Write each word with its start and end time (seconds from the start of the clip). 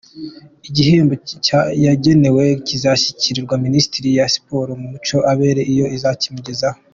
Igihembo 0.67 1.13
yagenewe 1.85 2.43
kizashyikirizwa 2.67 3.53
Minisiteri 3.65 4.07
ya 4.17 4.25
Siporo 4.33 4.71
n’Umuco 4.79 5.17
abe 5.31 5.45
ari 5.53 5.63
yo 5.79 5.85
izakimugezaho. 5.97 6.79